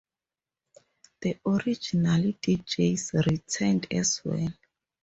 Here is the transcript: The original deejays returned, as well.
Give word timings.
The 1.21 1.37
original 1.45 2.33
deejays 2.41 3.13
returned, 3.27 3.85
as 3.91 4.19
well. 4.25 4.51